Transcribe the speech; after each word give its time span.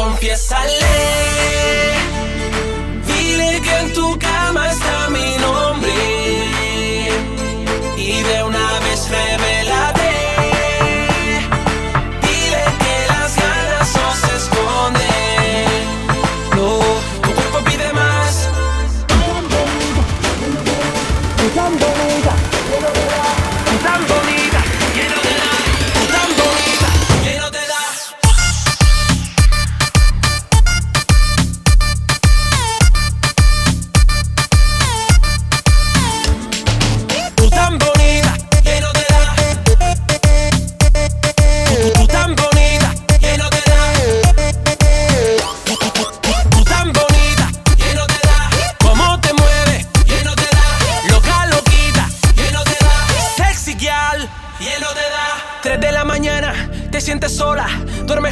Confiésale. 0.00 0.78
Dile 3.06 3.60
que 3.60 3.74
en 3.80 3.92
tu 3.92 4.18
cama 4.18 4.70
está 4.70 5.10
mi 5.10 5.36
nombre 5.36 5.69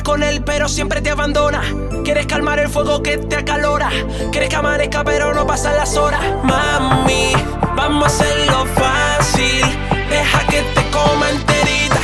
con 0.09 0.23
él, 0.23 0.43
pero 0.43 0.71
siempre 0.71 1.03
te 1.03 1.11
abandona. 1.11 1.61
Quieres 2.03 2.25
calmar 2.25 2.59
el 2.59 2.71
fuego 2.71 3.03
que 3.03 3.19
te 3.19 3.37
acalora. 3.37 3.91
Quieres 4.33 4.49
que 4.49 4.57
amanezca, 4.57 5.05
pero 5.05 5.35
no 5.35 5.47
pasan 5.47 5.77
las 5.77 5.99
horas. 5.99 6.23
Mami, 6.43 7.33
vamos 7.77 8.05
a 8.05 8.07
hacerlo 8.07 8.65
fácil. 8.75 9.61
Deja 10.09 10.39
que 10.47 10.63
te 10.63 10.91
coma 10.91 11.29
enterita. 11.29 12.01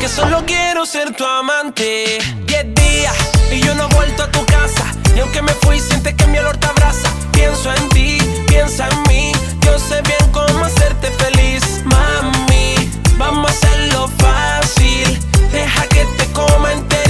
Que 0.00 0.08
solo 0.08 0.42
quiero 0.44 0.84
ser 0.84 1.14
tu 1.14 1.24
amante. 1.24 2.18
Diez 2.44 2.74
días 2.74 3.14
y 3.52 3.60
yo 3.60 3.72
no 3.76 3.88
he 3.88 3.94
vuelto 3.94 4.24
a 4.24 4.30
tu 4.32 4.44
casa. 4.46 4.92
Y 5.14 5.20
aunque 5.20 5.42
me 5.42 5.52
fui, 5.52 5.78
sientes 5.78 6.14
que 6.14 6.26
mi 6.26 6.38
olor 6.38 6.56
te 6.56 6.66
abraza. 6.66 7.08
Pienso 7.30 7.72
en 7.72 7.88
ti, 7.90 8.18
piensa 8.48 8.88
en 8.88 9.02
mí. 9.02 9.32
Yo 9.60 9.78
sé 9.78 10.02
bien 10.02 10.32
cómo 10.32 10.64
hacerte 10.64 11.08
feliz, 11.22 11.84
mami. 11.84 12.90
Vamos 13.16 13.48
a 13.48 13.54
hacerlo 13.54 14.10
fácil. 14.18 15.20
Deja 15.52 15.86
que 15.86 16.04
te 16.16 16.26
coma 16.32 16.72
enterita. 16.72 17.01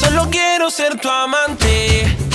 Solo 0.00 0.28
quiero 0.30 0.70
ser 0.70 0.96
tu 0.96 1.08
amante. 1.08 2.27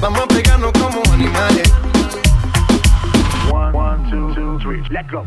Vamos 0.00 0.20
a 0.20 0.26
pegarnos 0.28 0.72
como 0.72 1.02
animales. 1.12 1.72
One, 3.50 3.72
one, 3.72 4.10
two, 4.10 4.34
two, 4.34 4.58
three, 4.58 4.82
let 4.90 5.10
go. 5.10 5.24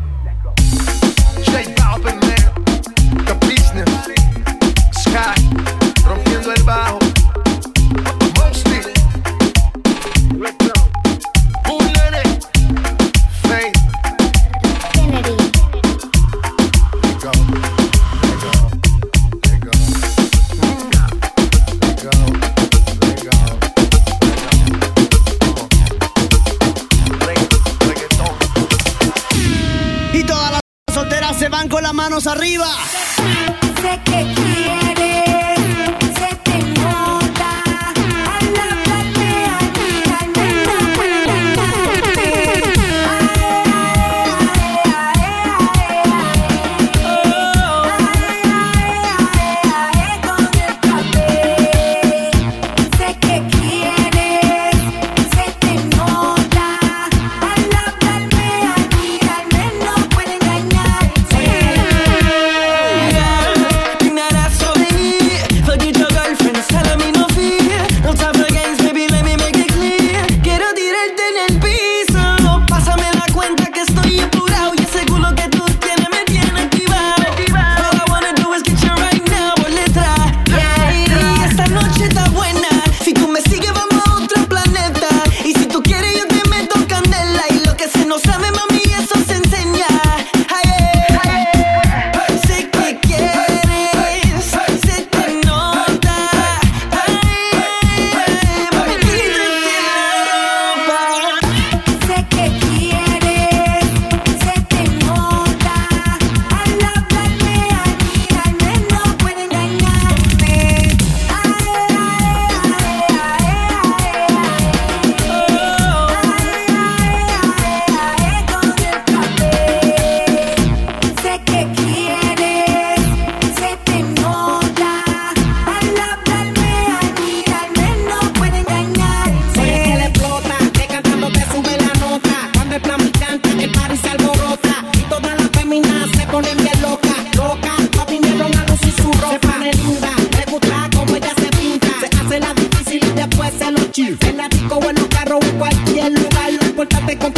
portarte 146.76 147.16
con 147.16 147.35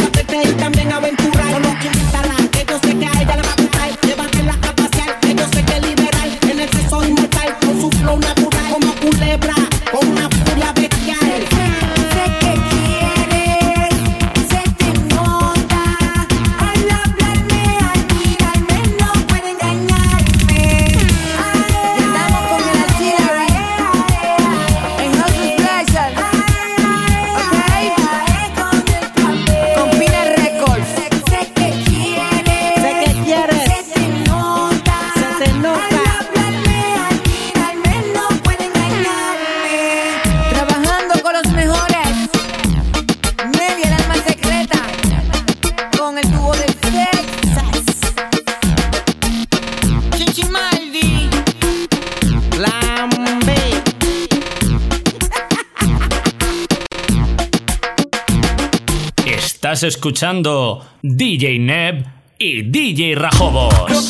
Escuchando 59.83 60.85
DJ 61.01 61.59
Neb 61.59 62.05
y 62.37 62.63
DJ 62.63 63.15
Rajobos. 63.15 64.09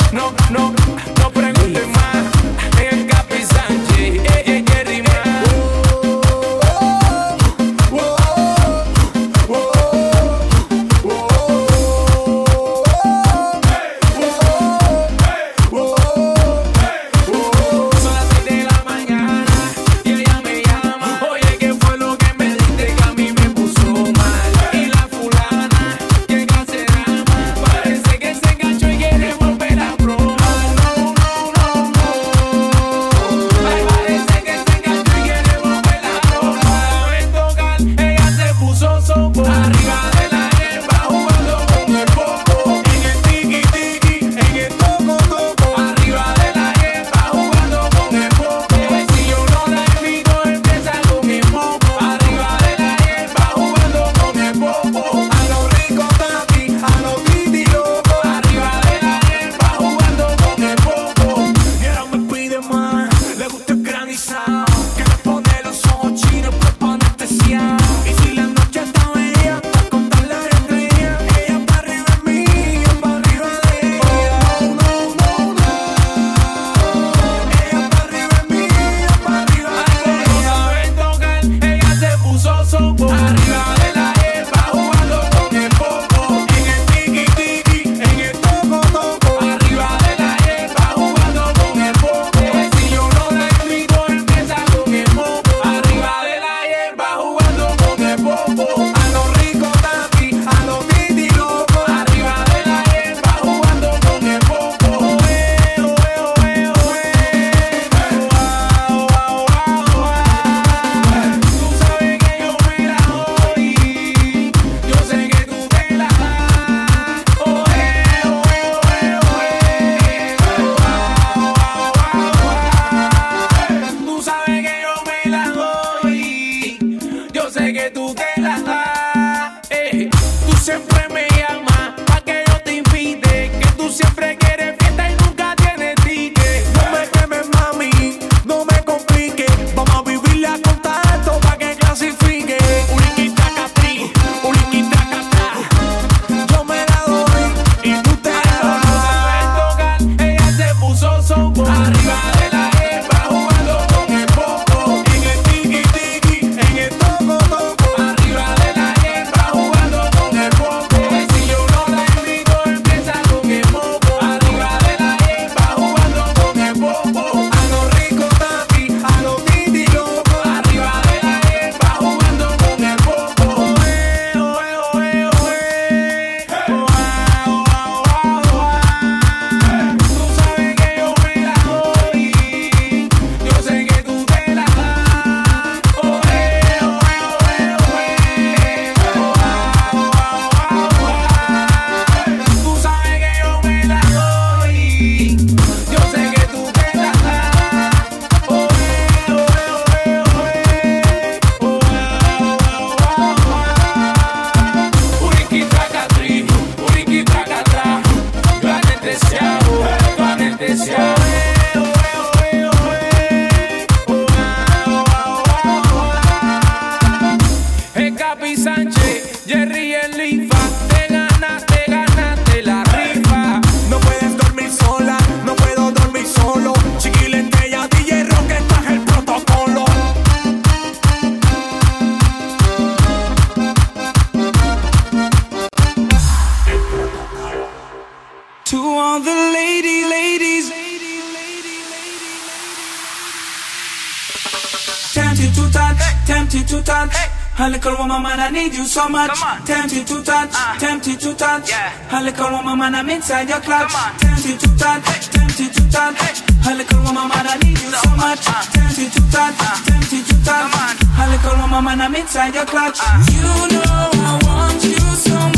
woman, 248.30 248.46
I 248.46 248.50
need 248.52 248.74
you 248.74 248.86
so 248.86 249.10
much. 249.10 249.32
Tempted 249.66 250.06
to 250.08 250.24
touch, 250.24 250.52
uh. 250.54 250.78
tempted 250.80 251.20
to 251.20 251.34
touch. 251.34 251.70
Yeah. 251.70 252.18
A 252.18 252.52
woman, 252.52 252.78
man, 252.78 252.96
I'm 252.96 253.10
inside 253.10 253.50
your 253.50 253.60
clutch. 253.62 253.92
Tempted 254.20 254.60
to 254.60 254.70
touch, 254.78 255.04
hey. 255.08 255.20
tempted 255.34 255.74
to 255.74 255.92
touch. 255.92 256.18
Hey. 256.18 256.70
A 256.70 256.98
woman, 257.02 257.28
man, 257.28 257.48
I 257.48 257.58
need 257.64 257.80
you 257.80 257.92
so, 257.92 257.98
so 257.98 258.10
much. 258.16 258.46
Uh. 258.46 258.62
Tempted 258.70 259.12
to 259.14 259.22
touch, 259.32 259.56
uh. 259.60 259.84
tempted 259.86 260.26
to 260.30 260.36
touch. 260.46 261.00
A 261.20 261.62
woman, 261.62 261.84
man, 261.84 262.02
I'm 262.02 262.16
inside 262.16 262.54
your 262.54 262.66
clutch. 262.66 263.00
You 263.34 263.42
know 263.42 264.12
I 264.14 264.40
want 264.46 264.84
you 264.84 265.00
so 265.00 265.34
much. 265.34 265.49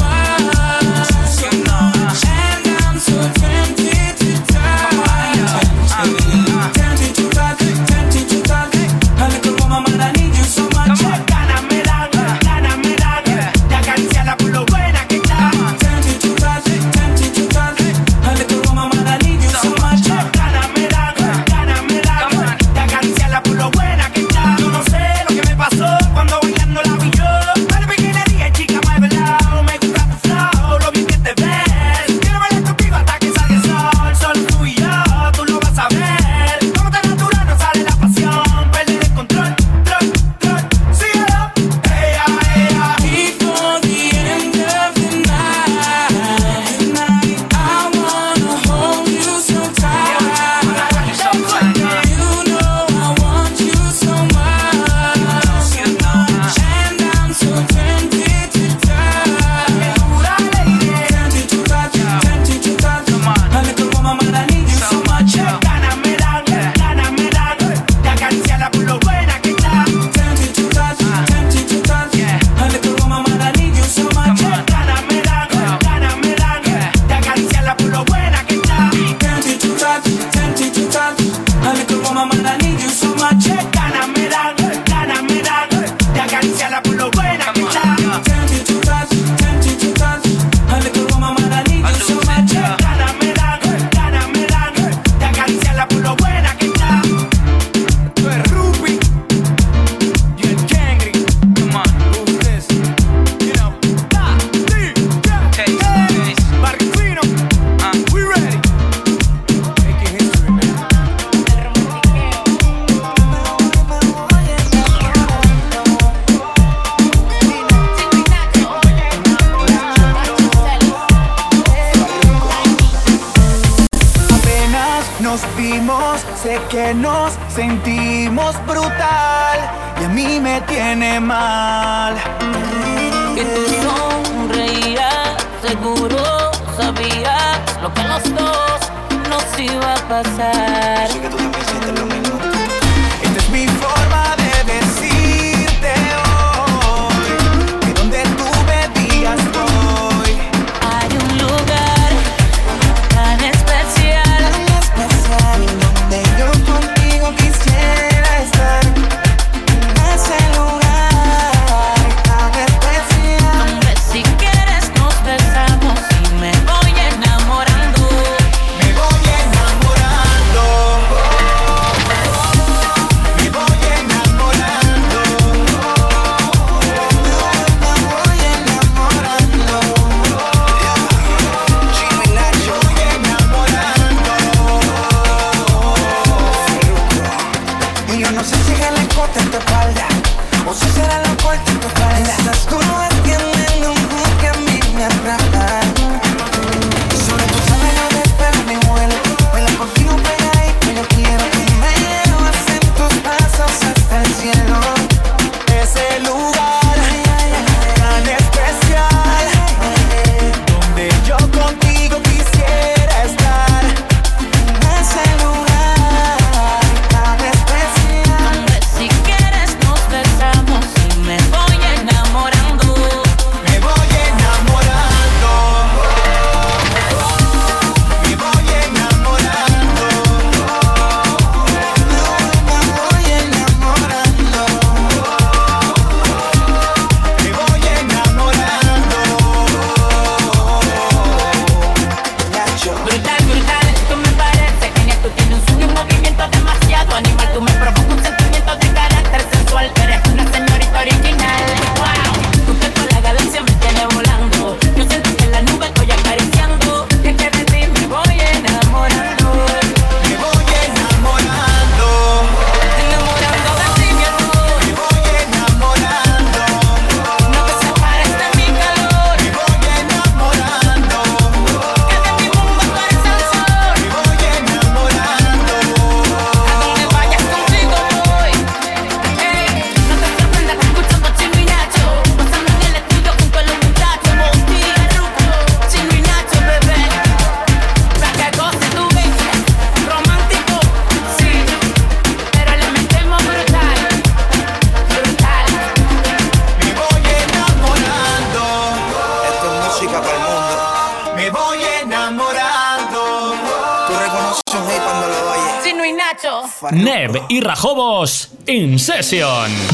In 309.33 309.90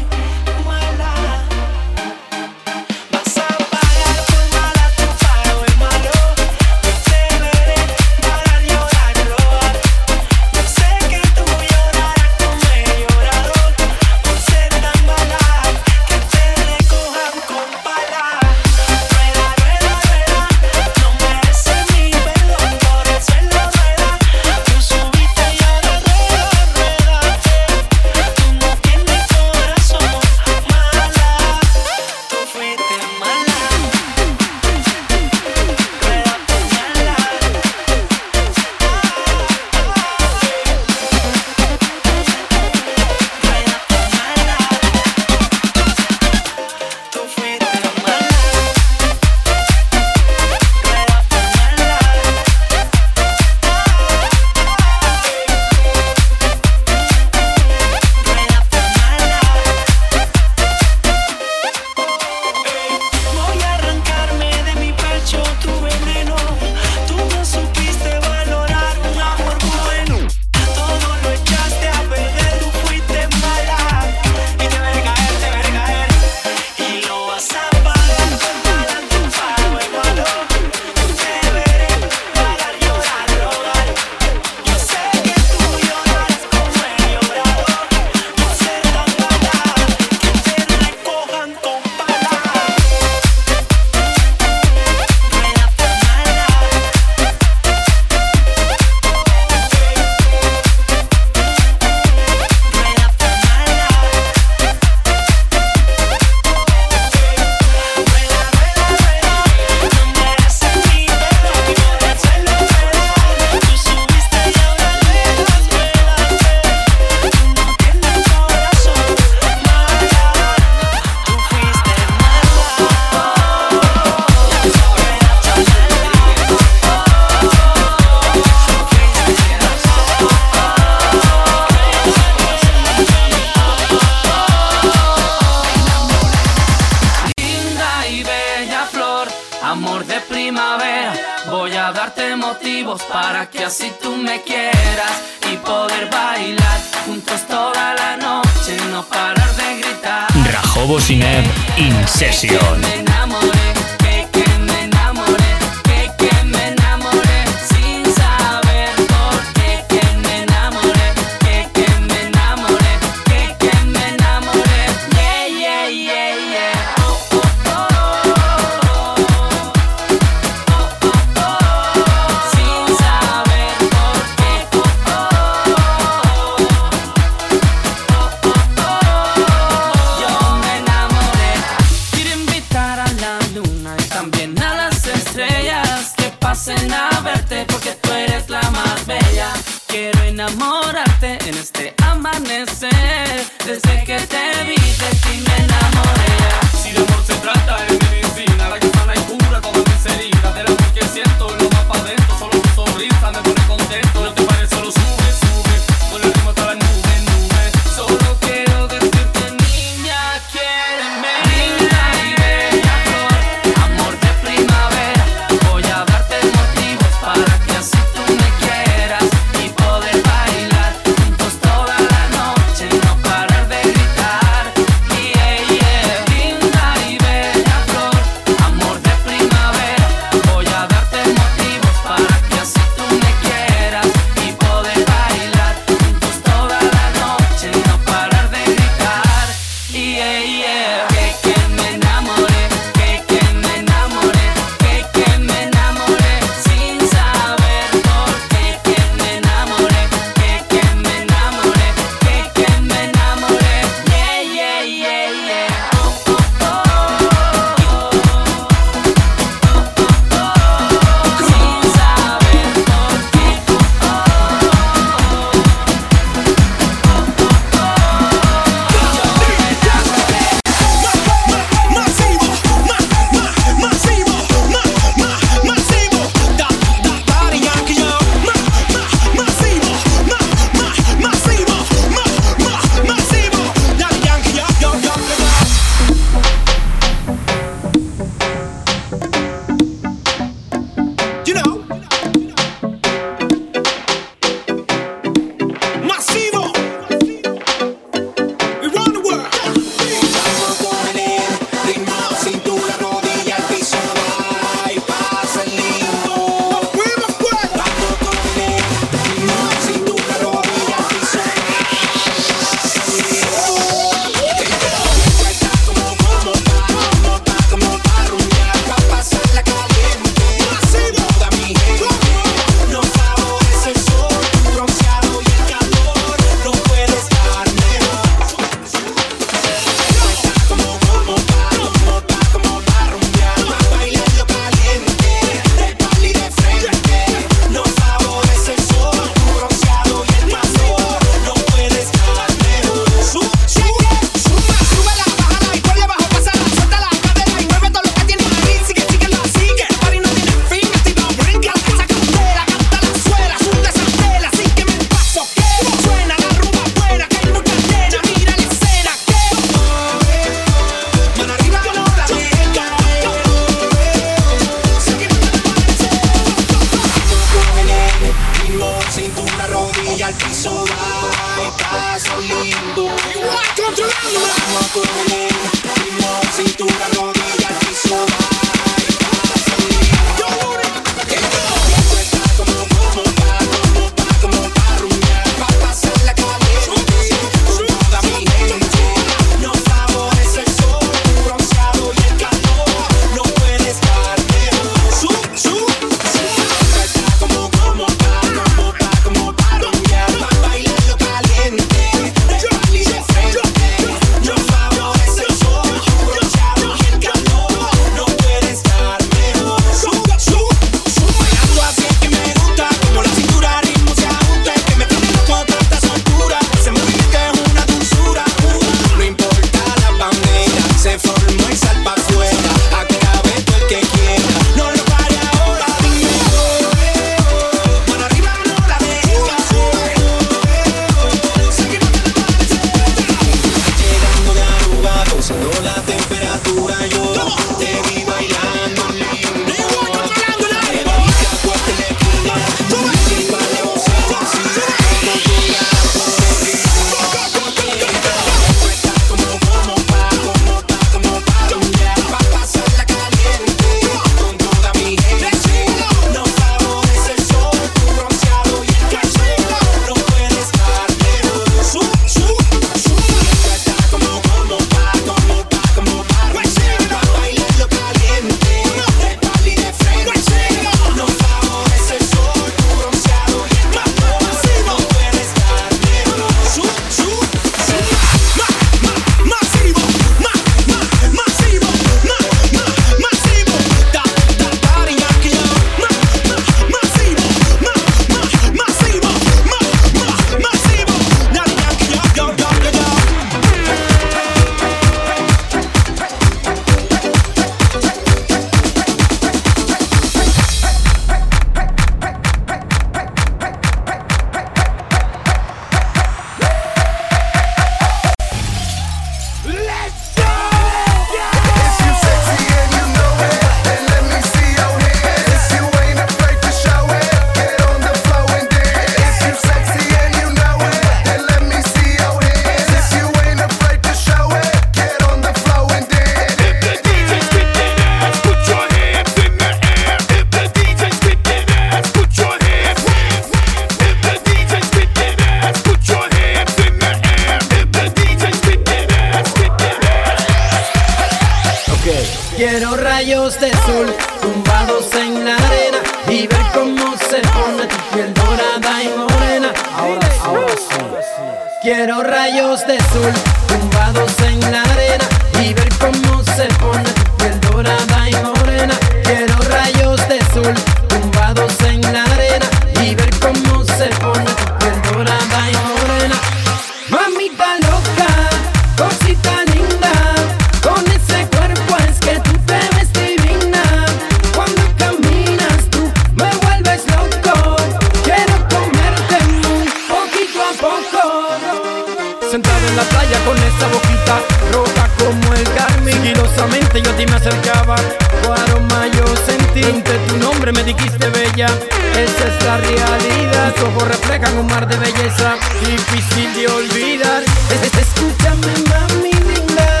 Escúchame, 598.14 598.72
mami 598.88 599.32
linda. 599.32 600.00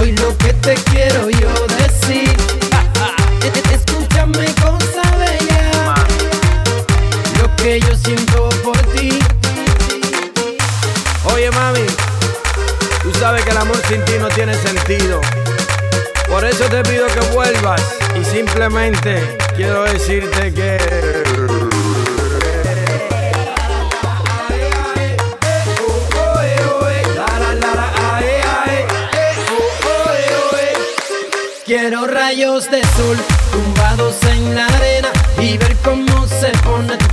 Hoy 0.00 0.12
lo 0.12 0.36
que 0.38 0.52
te 0.54 0.74
quiero 0.90 1.30
yo 1.30 1.66
decir. 1.78 2.30
Escúchame, 3.72 4.46
cosa 4.54 5.02
bella. 5.16 5.94
Lo 7.40 7.56
que 7.56 7.80
yo 7.80 7.96
siento 7.96 8.48
por 8.62 8.76
ti. 8.92 9.18
Oye, 11.32 11.50
mami. 11.50 11.86
Tú 13.02 13.12
sabes 13.18 13.44
que 13.44 13.50
el 13.50 13.58
amor 13.58 13.80
sin 13.88 14.04
ti 14.04 14.12
no 14.20 14.28
tiene 14.28 14.54
sentido. 14.54 15.20
Por 16.28 16.44
eso 16.44 16.64
te 16.64 16.82
pido 16.82 17.06
que 17.06 17.20
vuelvas. 17.32 17.82
Y 18.20 18.24
simplemente 18.24 19.38
quiero 19.56 19.84
decirte 19.84 20.52
que. 20.52 21.43
rayos 32.26 32.70
de 32.70 32.80
sol 32.96 33.18
tumbados 33.52 34.16
en 34.24 34.54
la 34.54 34.64
arena 34.64 35.10
y 35.38 35.58
ver 35.58 35.76
cómo 35.84 36.26
se 36.26 36.50
pone 36.64 37.03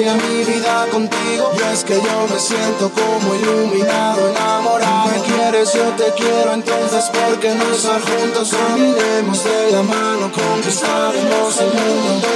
daría 0.00 0.14
mi 0.14 0.44
vida 0.44 0.86
contigo. 0.90 1.52
Y 1.54 1.72
es 1.72 1.84
que 1.84 1.94
yo 1.94 2.26
me 2.32 2.38
siento 2.38 2.90
como 2.90 3.34
iluminado, 3.34 4.28
enamorado. 4.28 5.10
Me 5.10 5.20
quieres, 5.22 5.72
yo 5.72 5.84
te 5.96 6.12
quiero, 6.14 6.54
entonces 6.54 7.10
porque 7.12 7.54
no 7.54 7.64
estar 7.72 8.00
juntos 8.00 8.50
caminemos 8.50 9.44
de 9.44 9.72
la 9.72 9.82
mano, 9.82 10.30
conquistaremos 10.32 11.60
el 11.60 11.66
mundo. 11.66 12.28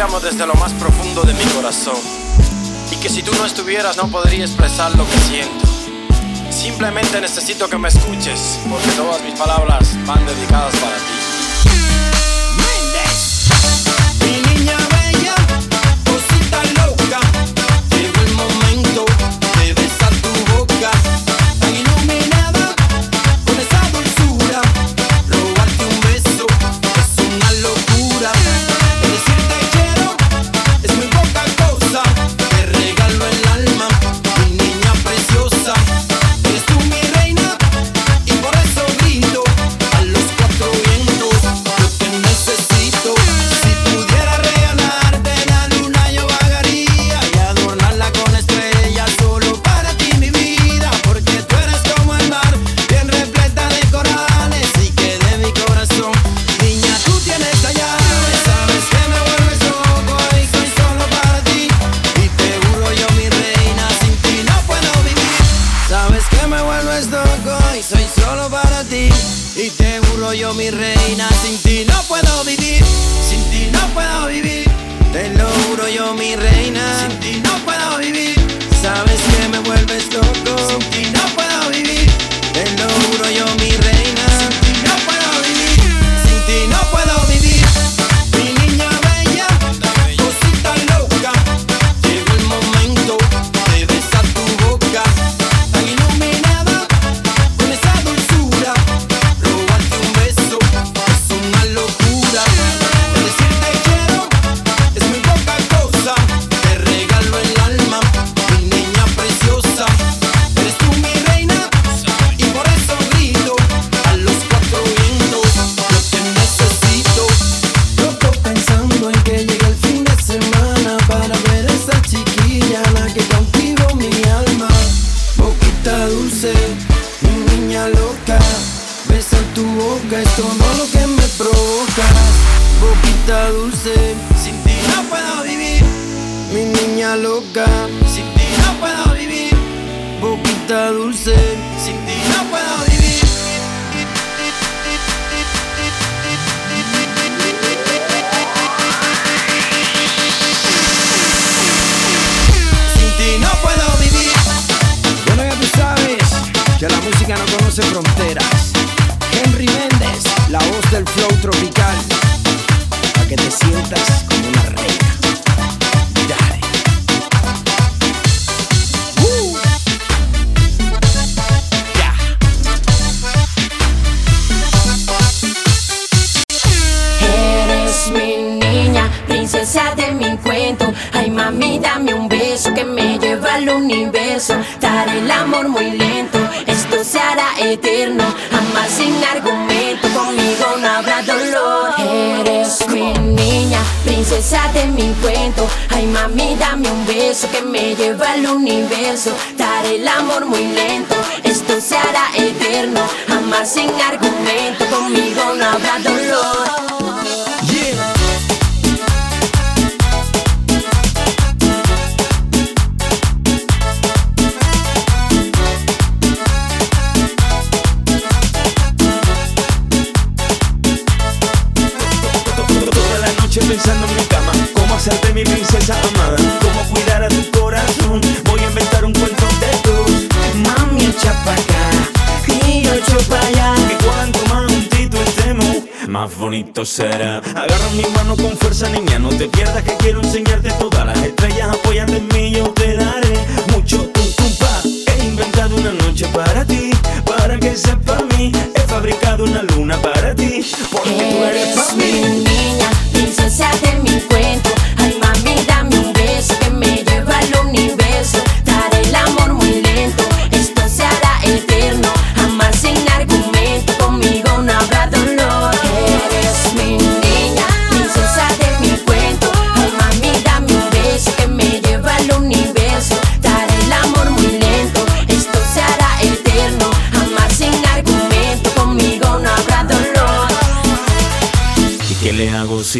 desde 0.00 0.46
lo 0.46 0.54
más 0.54 0.72
profundo 0.72 1.22
de 1.24 1.34
mi 1.34 1.44
corazón. 1.54 1.98
Y 2.90 2.96
que 2.96 3.10
si 3.10 3.22
tú 3.22 3.32
no 3.34 3.44
estuvieras 3.44 3.98
no 3.98 4.08
podría 4.08 4.46
expresar 4.46 4.96
lo 4.96 5.06
que 5.06 5.18
siento. 5.18 5.66
Simplemente 6.50 7.20
necesito 7.20 7.68
que 7.68 7.76
me 7.76 7.88
escuches 7.88 8.58
porque 8.70 8.88
todas 8.96 9.22
mis 9.22 9.38
palabras 9.38 9.94
van 10.06 10.24
dedicadas 10.24 10.74
para 10.76 10.96
ti. 10.96 11.19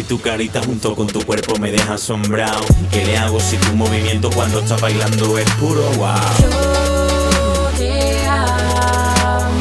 Si 0.01 0.07
tu 0.07 0.19
carita 0.19 0.63
junto 0.63 0.95
con 0.95 1.05
tu 1.05 1.23
cuerpo 1.23 1.59
me 1.59 1.69
deja 1.69 1.93
asombrado. 1.93 2.65
¿Qué 2.89 3.05
le 3.05 3.19
hago 3.19 3.39
si 3.39 3.55
tu 3.57 3.75
movimiento 3.75 4.31
cuando 4.31 4.59
estás 4.59 4.81
bailando 4.81 5.37
es 5.37 5.47
puro 5.51 5.83
wow? 5.91 6.15
Yo 6.41 6.49
te 7.77 8.25
amaré. 8.27 9.53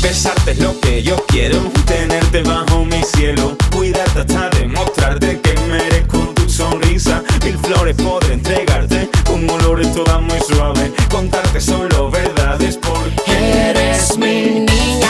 Besarte 0.00 0.52
es 0.52 0.58
lo 0.60 0.78
que 0.78 1.02
yo 1.02 1.16
quiero, 1.26 1.58
tenerte 1.84 2.44
bajo 2.44 2.84
mi 2.84 3.02
cielo, 3.02 3.56
cuidarte 3.74 4.20
hasta 4.20 4.50
demostrarte 4.50 5.40
que 5.40 5.60
merezco 5.62 6.18
tu 6.36 6.48
sonrisa. 6.48 7.24
Mil 7.42 7.58
flores 7.58 7.96
podré 7.96 8.34
entregarte, 8.34 9.10
con 9.24 9.50
olores 9.50 9.92
todas 9.92 10.22
muy 10.22 10.38
suaves, 10.38 10.92
contarte 11.10 11.60
solo 11.60 12.08
verdades 12.08 12.78
porque 12.80 13.70
eres 13.70 14.16
mi 14.16 14.60
niña 14.60 15.03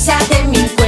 desgracia 0.00 0.16
de 0.28 0.48
mi 0.48 0.79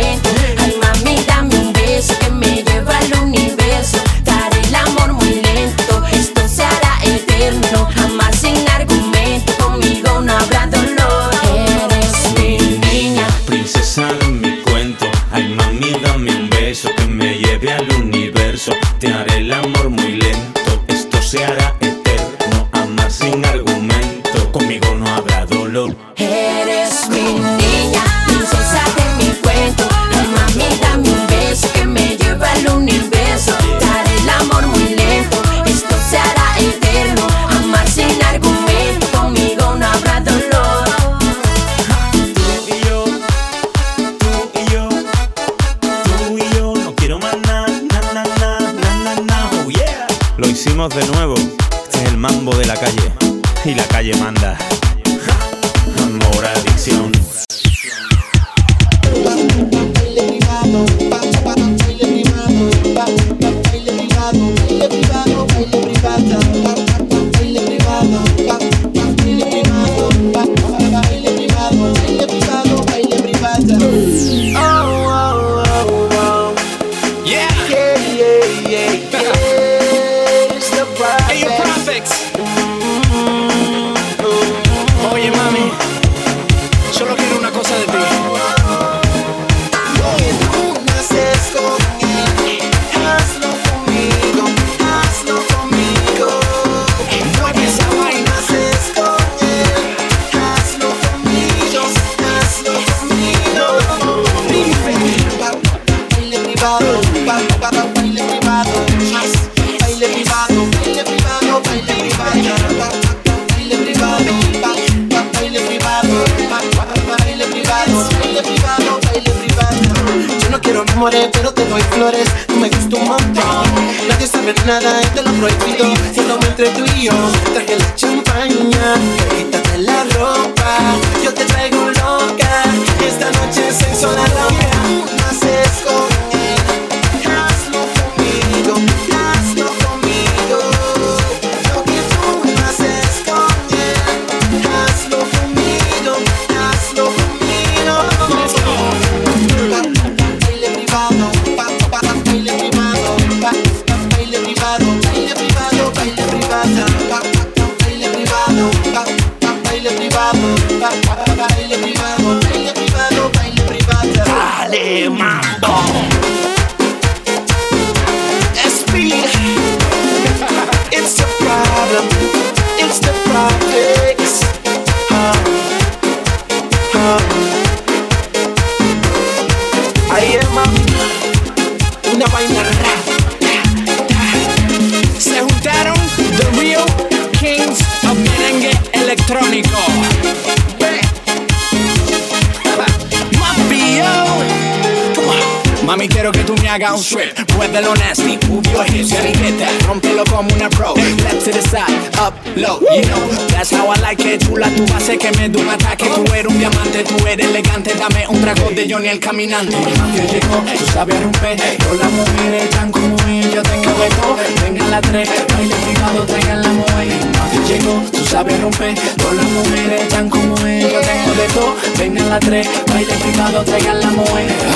caminante. 209.49 209.76
Yo 210.14 210.22
llegó, 210.24 210.57
tú 210.78 210.86
sabes 210.93 211.20
romper. 211.22 211.57
Yo 211.57 211.95
las 211.95 212.11
mujeres 212.12 212.70
tan 212.70 212.90
como 212.90 213.16
ella 213.26 213.62
te 213.62 213.80
cabezó. 213.82 214.36
Venga 214.62 214.86
la 214.88 215.01
tres, 215.01 215.28
baile 215.53 215.74
cuidado, 215.74 216.26
traigan 216.26 216.62
la 216.62 216.68
mujer. 216.68 217.09
Yo 217.55 217.66
llegó, 217.66 218.03
tú 218.12 218.24
sabes 218.24 218.61
romper. 218.61 218.95
Yo 218.95 219.32
las 219.32 219.45
mujeres 219.47 220.09
tan 220.09 220.28
como 220.28 220.57
ella 220.66 221.01
te 221.01 221.24
cabezó. 221.24 221.76
Venga 221.99 222.24
la 222.24 222.40
tres, 222.40 222.68
baile 222.86 223.14
cuidado, 223.14 223.64
traigan 223.64 224.01
la 224.01 224.11
mujer. 224.11 224.71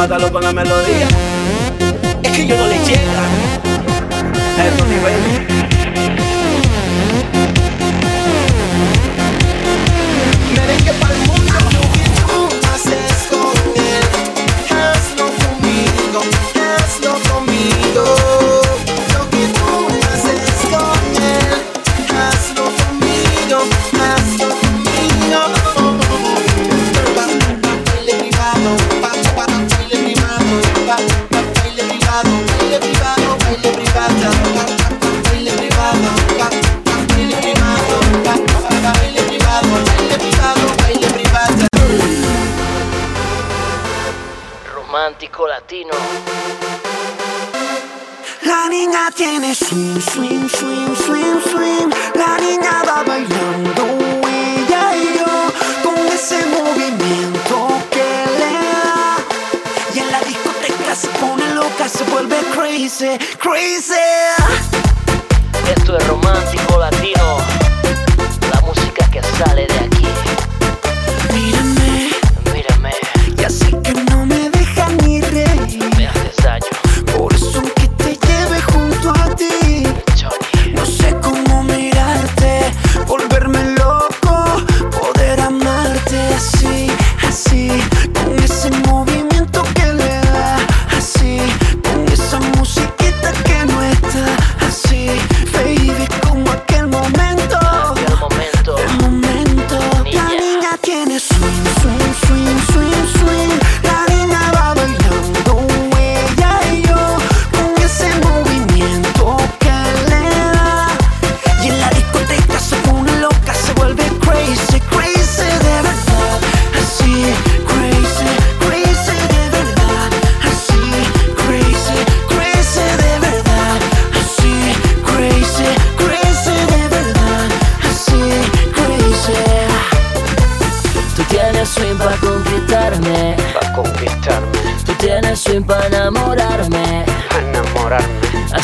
mátalo 0.00 0.32
con 0.32 0.42
la 0.42 0.50
melodía. 0.50 1.08
Es 2.22 2.32
que 2.32 2.46
yo 2.46 2.56
no 2.56 2.66
le 2.68 2.78
llega 2.78 3.22
a 4.56 4.66
esos. 4.66 5.49
swing, 50.00 50.48
swing, 50.48 50.94
swing, 50.94 51.40
swing. 51.40 51.90
La 52.14 52.36
niña 52.38 52.82
va 52.86 53.02
bailando, 53.02 53.82
ella 54.28 54.96
y 54.96 55.18
yo, 55.18 55.32
con 55.82 55.98
ese 56.08 56.44
movimiento 56.46 57.68
que 57.90 58.08
le 58.38 58.52
da. 58.72 59.16
Y 59.94 59.98
en 60.00 60.10
la 60.10 60.20
discoteca 60.20 60.94
se 60.94 61.08
pone 61.20 61.54
loca, 61.54 61.88
se 61.88 62.04
vuelve 62.04 62.36
crazy, 62.54 63.18
crazy. 63.38 63.94
Esto 65.74 65.96
es 65.96 66.06
romántico. 66.08 66.59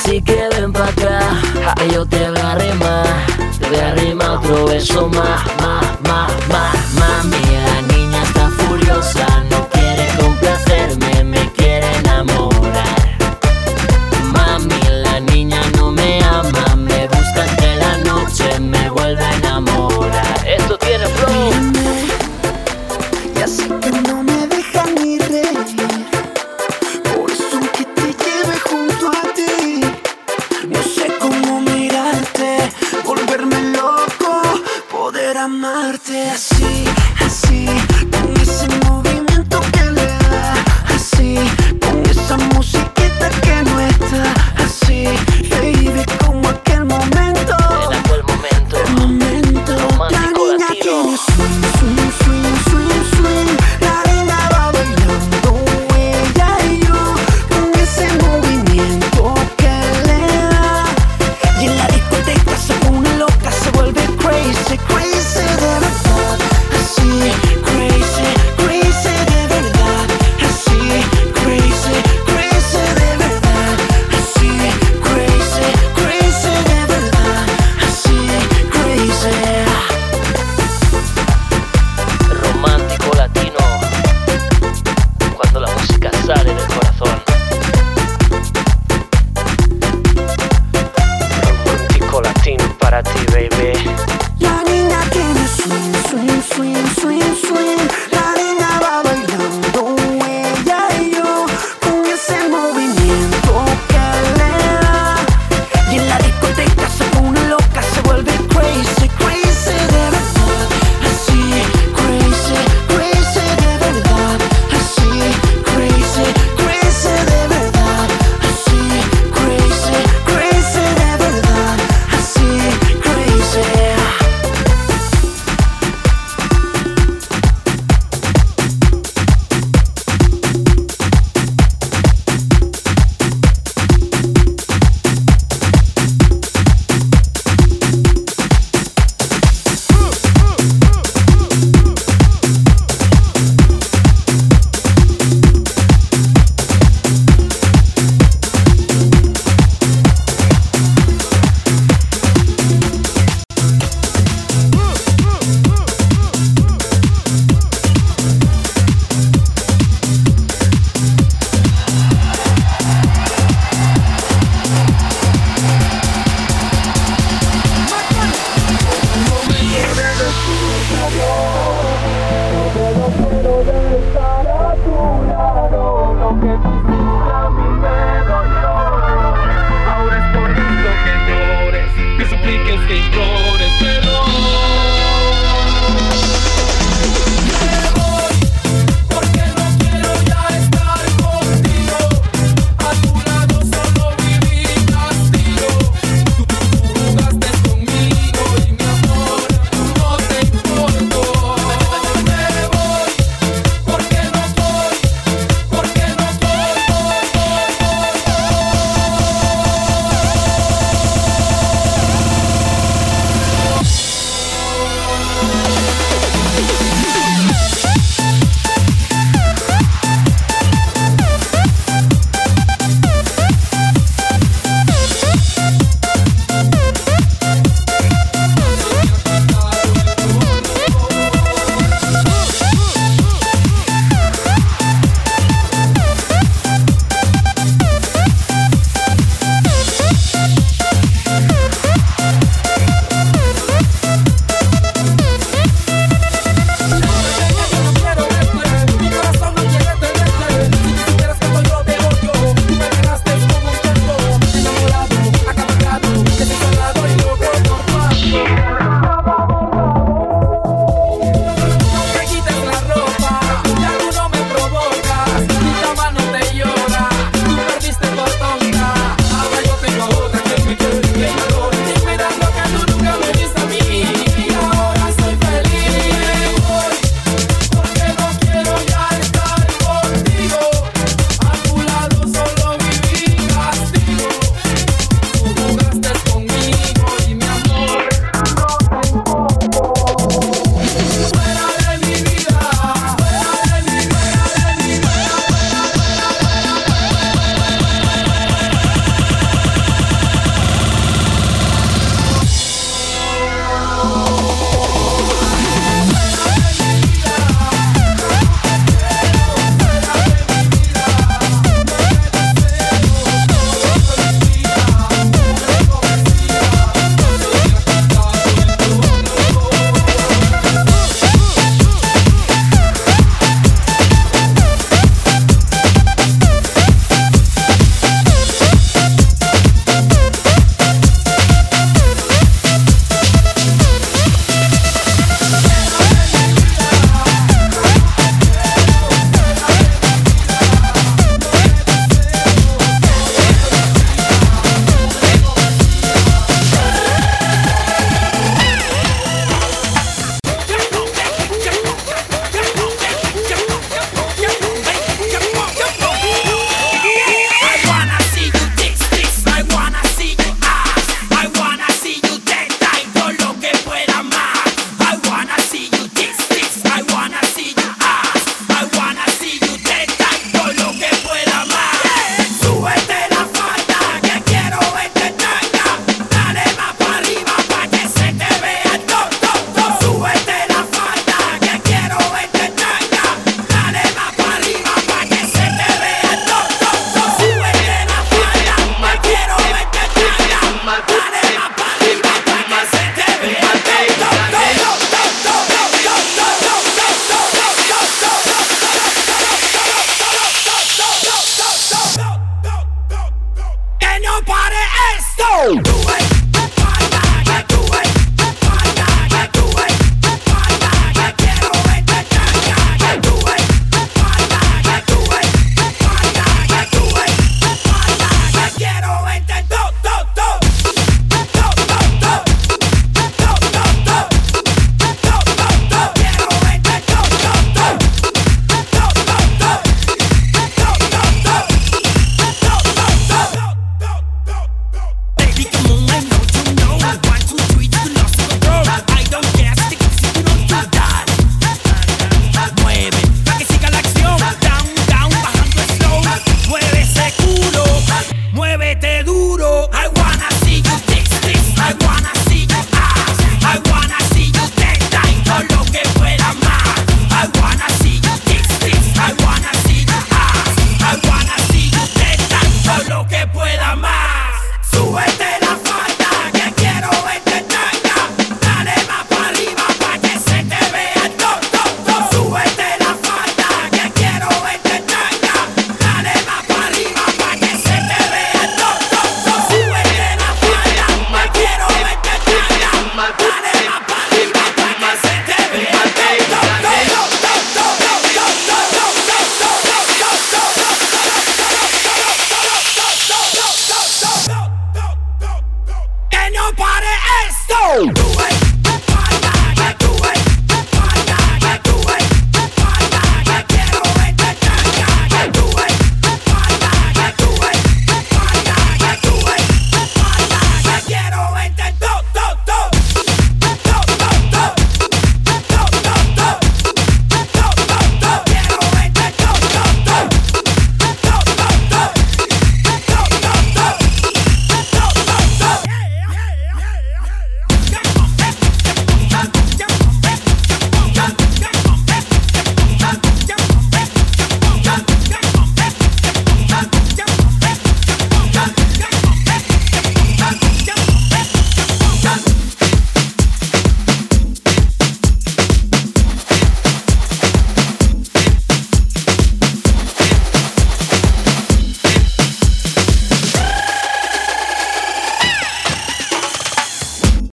Así 0.06 0.22
que 0.22 0.48
ven 0.52 0.70
acá, 0.76 1.18
yo 1.92 2.06
te 2.06 2.30
voy 2.30 2.38
a 2.38 2.52
arrimar, 2.52 3.26
te 3.58 3.68
voy 3.68 3.76
a 3.76 3.88
arrimar 3.88 4.30
otro 4.36 4.66
beso 4.66 5.08
más. 5.08 5.55